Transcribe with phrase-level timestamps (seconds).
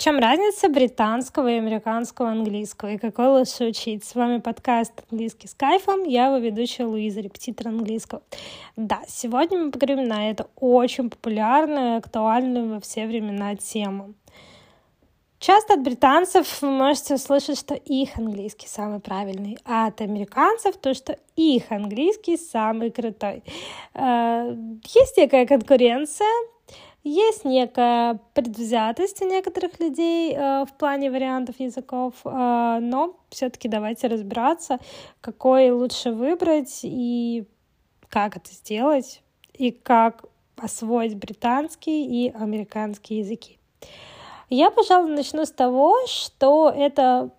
[0.00, 4.02] чем разница британского и американского английского, и какой лучше учить?
[4.02, 8.22] С вами подкаст «Английский с кайфом», я его ведущая Луиза, репетитор английского.
[8.76, 14.14] Да, сегодня мы поговорим на эту очень популярную, актуальную во все времена тему.
[15.38, 20.94] Часто от британцев вы можете услышать, что их английский самый правильный, а от американцев то,
[20.94, 23.42] что их английский самый крутой.
[23.92, 24.54] Э,
[24.94, 26.26] есть некая конкуренция,
[27.02, 34.08] есть некая предвзятость у некоторых людей э, в плане вариантов языков, э, но все-таки давайте
[34.08, 34.78] разбираться,
[35.20, 37.44] какой лучше выбрать и
[38.08, 39.22] как это сделать,
[39.54, 40.24] и как
[40.58, 43.58] освоить британский и американский языки.
[44.50, 47.30] Я, пожалуй, начну с того, что это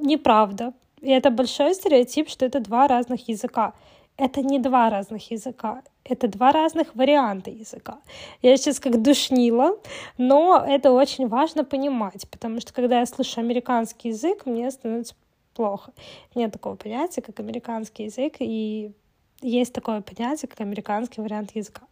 [0.00, 0.72] неправда.
[1.00, 3.72] И это большой стереотип, что это два разных языка.
[4.16, 7.98] Это не два разных языка это два разных варианта языка.
[8.42, 9.78] Я сейчас как душнила,
[10.18, 15.14] но это очень важно понимать, потому что когда я слышу американский язык, мне становится
[15.54, 15.92] плохо.
[16.34, 18.92] Нет такого понятия, как американский язык, и
[19.40, 21.82] есть такое понятие, как американский вариант языка.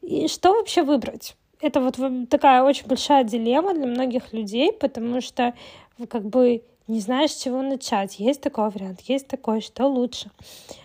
[0.00, 1.36] И что вообще выбрать?
[1.60, 1.98] Это вот
[2.30, 5.54] такая очень большая дилемма для многих людей, потому что
[6.08, 8.18] как бы не знаешь, с чего начать.
[8.18, 10.30] Есть такой вариант, есть такой, что лучше.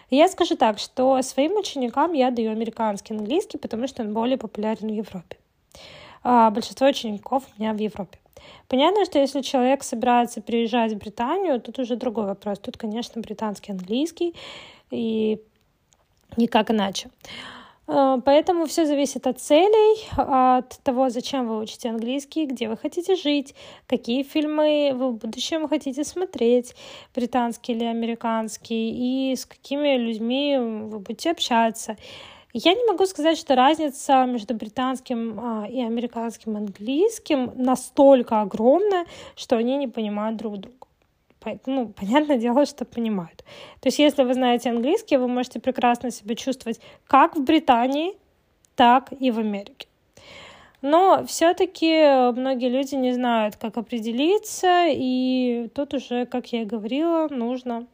[0.10, 4.88] Я скажу так, что своим ученикам я даю американский английский, потому что он более популярен
[4.88, 5.38] в Европе.
[6.24, 8.20] А большинство учеников у меня в Европе.
[8.68, 12.60] Понятно, что если человек собирается приезжать в Британию, тут уже другой вопрос.
[12.60, 14.36] Тут, конечно, британский английский
[14.92, 15.42] и
[16.38, 17.10] никак иначе.
[17.88, 23.16] Э, поэтому все зависит от целей, от того, зачем вы учите английский, где вы хотите
[23.16, 23.56] жить,
[23.88, 26.76] какие фильмы вы в будущем хотите смотреть,
[27.16, 31.98] британский или американский, и с какими людьми вы будете общаться.
[32.54, 39.58] Я не могу сказать, что разница между британским а, и американским английским настолько огромная, что
[39.58, 40.85] они не понимают друг друга
[41.66, 43.44] ну, понятное дело, что понимают.
[43.80, 48.14] То есть, если вы знаете английский, вы можете прекрасно себя чувствовать как в Британии,
[48.76, 49.88] так и в Америке.
[50.82, 57.28] Но все-таки многие люди не знают, как определиться, и тут уже, как я и говорила,
[57.30, 57.88] нужно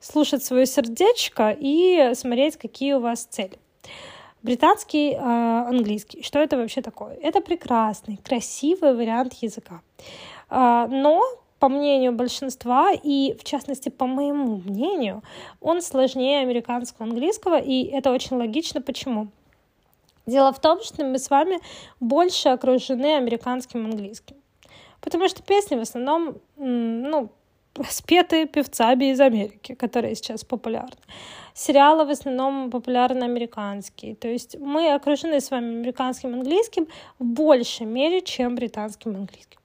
[0.00, 3.58] слушать свое сердечко и смотреть, какие у вас цели.
[4.42, 6.22] Британский э, английский.
[6.22, 7.14] Что это вообще такое?
[7.22, 9.80] Это прекрасный, красивый вариант языка.
[10.50, 11.22] Э, но
[11.64, 15.22] по мнению большинства, и в частности по моему мнению,
[15.62, 18.82] он сложнее американского английского, и это очень логично.
[18.82, 19.28] Почему?
[20.26, 21.60] Дело в том, что мы с вами
[22.00, 24.36] больше окружены американским английским.
[25.00, 27.30] Потому что песни в основном, ну,
[27.88, 31.00] спеты певцами из Америки, которые сейчас популярны.
[31.54, 34.16] Сериалы в основном популярны американские.
[34.16, 36.88] То есть мы окружены с вами американским английским
[37.18, 39.60] в большей мере, чем британским английским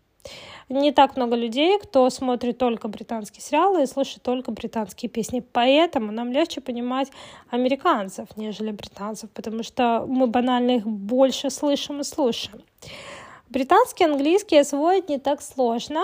[0.69, 5.44] не так много людей, кто смотрит только британские сериалы и слушает только британские песни.
[5.52, 7.09] Поэтому нам легче понимать
[7.50, 12.62] американцев, нежели британцев, потому что мы банально их больше слышим и слушаем.
[13.50, 16.03] Британский английский освоить не так сложно.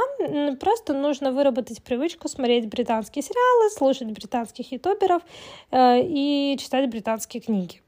[0.59, 5.21] Просто нужно выработать привычку смотреть британские сериалы, слушать британских ютуберов
[5.69, 7.81] э, и читать британские книги.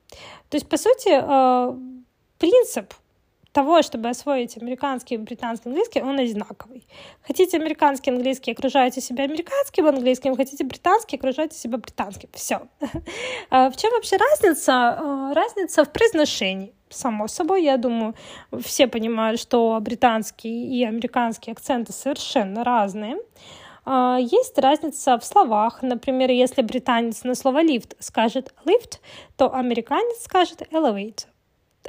[0.49, 1.75] То есть, по сути, э,
[2.38, 2.94] принцип
[3.57, 6.88] того, чтобы освоить американский британский английский, он одинаковый.
[7.23, 12.29] Хотите американский английский, окружаете себя американским английским, хотите британский, окружаете себя британским.
[12.34, 12.68] Все.
[13.50, 14.73] А в чем вообще разница?
[14.73, 16.72] А, разница в произношении.
[16.90, 18.13] Само собой, я думаю,
[18.62, 23.18] все понимают, что британский и американский акценты совершенно разные.
[23.85, 25.81] А, есть разница в словах.
[25.81, 29.00] Например, если британец на слово lift скажет lift,
[29.35, 31.25] то американец скажет elevator.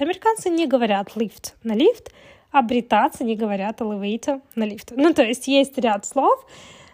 [0.00, 2.12] Американцы не говорят lift на лифт,
[2.50, 4.92] а британцы не говорят elevator на лифт.
[4.96, 6.44] Ну, то есть есть ряд слов,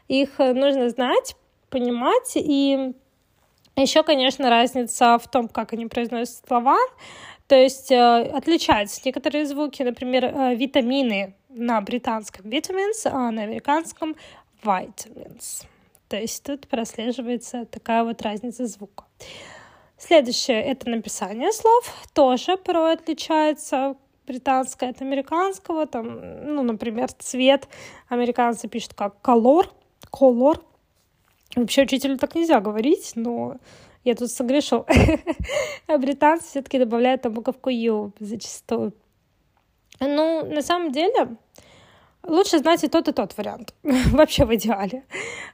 [0.09, 1.37] их нужно знать,
[1.70, 2.93] понимать, и
[3.76, 6.78] еще, конечно, разница в том, как они произносят слова,
[7.47, 14.17] то есть э, отличаются некоторые звуки, например, э, витамины на британском vitamins, а на американском
[14.62, 15.67] vitamins.
[16.08, 19.05] То есть тут прослеживается такая вот разница звука.
[19.96, 22.06] Следующее— это написание слов.
[22.12, 23.96] Тоже порой отличается
[24.26, 25.87] британское от американского.
[25.87, 27.69] Там, ну, например, цвет.
[28.08, 29.69] Американцы пишут как color,
[30.12, 30.61] color.
[31.56, 33.56] Вообще учителю так нельзя говорить, но
[34.02, 34.87] я тут согрешу.
[35.87, 38.94] А британцы все-таки добавляют там буковку U зачастую.
[40.00, 41.37] Ну, на самом деле,
[42.26, 43.75] Лучше знать и тот, и тот вариант.
[43.82, 45.03] Вообще в идеале.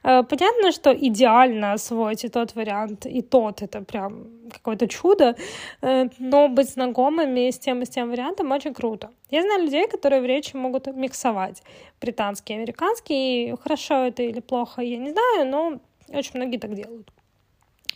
[0.05, 5.35] Э, понятно, что идеально освоить и тот вариант, и тот— это прям какое-то чудо,
[5.83, 9.11] э, но быть знакомыми с тем и с тем вариантом очень круто.
[9.31, 11.63] Я знаю людей, которые в речи могут миксовать
[12.01, 15.81] британский и американский, и хорошо это или плохо, я не знаю, но
[16.17, 17.11] очень многие так делают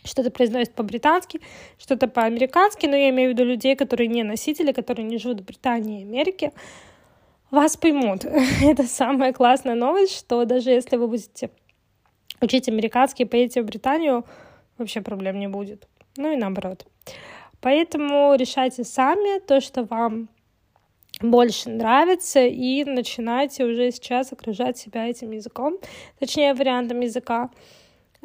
[0.03, 1.41] что-то произносит по-британски,
[1.79, 5.45] что-то по-американски, но я имею в виду людей, которые не носители, которые не живут в
[5.45, 6.51] Британии и Америке,
[7.55, 8.25] вас поймут.
[8.61, 11.49] Это самая классная новость, что даже если вы будете
[12.41, 14.25] учить американский поедете в Британию,
[14.77, 15.87] вообще проблем не будет.
[16.17, 16.85] Ну и наоборот.
[17.61, 20.29] Поэтому решайте сами то, что вам
[21.21, 25.77] больше нравится, и начинайте уже сейчас окружать себя этим языком,
[26.19, 27.49] точнее, вариантом языка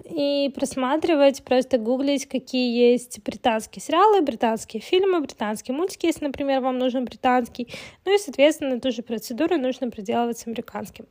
[0.05, 6.79] и просматривать, просто гуглить, какие есть британские сериалы, британские фильмы, британские мультики, если, например, вам
[6.79, 7.69] нужен британский.
[8.05, 11.07] Ну и, соответственно, ту же процедуру нужно проделывать с американским.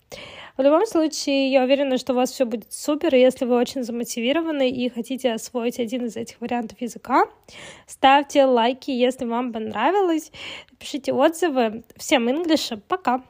[0.58, 4.70] В любом случае, я уверена, что у вас все будет супер, если вы очень замотивированы
[4.70, 7.26] и хотите освоить один из этих вариантов языка,
[7.88, 10.32] ставьте лайки, если вам понравилось,
[10.78, 11.84] пишите отзывы.
[11.96, 13.24] Всем English, пока!